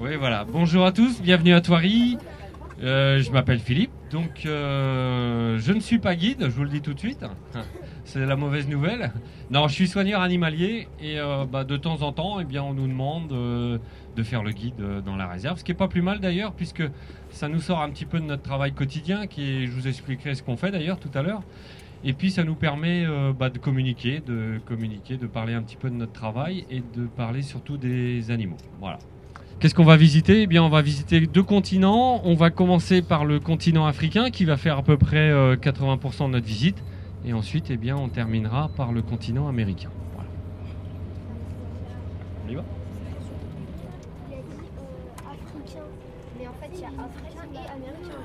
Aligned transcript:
Oui, 0.00 0.16
voilà. 0.16 0.44
Bonjour 0.44 0.86
à 0.86 0.92
tous, 0.92 1.20
bienvenue 1.20 1.52
à 1.52 1.60
Thoiry. 1.60 2.16
Euh, 2.82 3.20
je 3.20 3.30
m'appelle 3.30 3.58
Philippe, 3.58 3.90
donc 4.10 4.46
euh, 4.46 5.58
je 5.58 5.72
ne 5.74 5.80
suis 5.80 5.98
pas 5.98 6.16
guide, 6.16 6.44
je 6.44 6.48
vous 6.48 6.62
le 6.62 6.70
dis 6.70 6.80
tout 6.80 6.94
de 6.94 6.98
suite. 6.98 7.22
C'est 8.04 8.24
la 8.24 8.36
mauvaise 8.36 8.66
nouvelle. 8.66 9.12
Non, 9.50 9.68
je 9.68 9.74
suis 9.74 9.86
soigneur 9.86 10.22
animalier 10.22 10.88
et 11.02 11.20
euh, 11.20 11.44
bah, 11.44 11.64
de 11.64 11.76
temps 11.76 12.00
en 12.00 12.12
temps, 12.12 12.40
eh 12.40 12.44
bien, 12.44 12.62
on 12.62 12.72
nous 12.72 12.88
demande 12.88 13.28
de 13.28 14.22
faire 14.22 14.42
le 14.42 14.52
guide 14.52 14.82
dans 15.04 15.16
la 15.16 15.26
réserve, 15.26 15.58
ce 15.58 15.64
qui 15.64 15.72
est 15.72 15.74
pas 15.74 15.88
plus 15.88 16.00
mal 16.00 16.20
d'ailleurs, 16.20 16.52
puisque 16.52 16.82
ça 17.28 17.48
nous 17.48 17.60
sort 17.60 17.82
un 17.82 17.90
petit 17.90 18.06
peu 18.06 18.18
de 18.18 18.24
notre 18.24 18.42
travail 18.42 18.72
quotidien, 18.72 19.26
qui 19.26 19.66
je 19.66 19.72
vous 19.72 19.86
expliquerai 19.86 20.34
ce 20.34 20.42
qu'on 20.42 20.56
fait 20.56 20.70
d'ailleurs 20.70 20.98
tout 20.98 21.10
à 21.12 21.20
l'heure. 21.20 21.42
Et 22.04 22.14
puis 22.14 22.30
ça 22.30 22.44
nous 22.44 22.54
permet 22.54 23.04
bah, 23.38 23.50
de 23.50 23.58
communiquer, 23.58 24.22
de 24.26 24.58
communiquer, 24.64 25.18
de 25.18 25.26
parler 25.26 25.52
un 25.52 25.60
petit 25.60 25.76
peu 25.76 25.90
de 25.90 25.96
notre 25.96 26.12
travail 26.12 26.64
et 26.70 26.80
de 26.80 27.04
parler 27.04 27.42
surtout 27.42 27.76
des 27.76 28.30
animaux. 28.30 28.56
Voilà. 28.80 28.98
Qu'est-ce 29.60 29.74
qu'on 29.74 29.84
va 29.84 29.98
visiter? 29.98 30.40
Eh 30.40 30.46
bien, 30.46 30.62
on 30.62 30.70
va 30.70 30.80
visiter 30.80 31.20
deux 31.26 31.42
continents. 31.42 32.22
On 32.24 32.34
va 32.34 32.48
commencer 32.48 33.02
par 33.02 33.26
le 33.26 33.40
continent 33.40 33.84
africain 33.84 34.30
qui 34.30 34.46
va 34.46 34.56
faire 34.56 34.78
à 34.78 34.82
peu 34.82 34.96
près 34.96 35.30
euh, 35.30 35.54
80% 35.54 36.28
de 36.28 36.30
notre 36.30 36.46
visite. 36.46 36.82
Et 37.26 37.34
ensuite, 37.34 37.66
eh 37.68 37.76
bien, 37.76 37.94
on 37.94 38.08
terminera 38.08 38.70
par 38.74 38.90
le 38.90 39.02
continent 39.02 39.48
américain. 39.48 39.90
On 42.46 42.50
y 42.50 42.54
va? 42.54 42.64
Il 44.30 44.34
a 44.34 44.38
dit 44.38 44.44
euh, 44.78 45.30
africain, 45.30 45.84
mais 46.38 46.46
en 46.46 46.54
fait 46.54 46.70
il 46.72 46.80
y 46.80 46.84
a 46.84 46.88
africain 46.88 47.46
et 47.52 47.58
américain. 47.58 48.20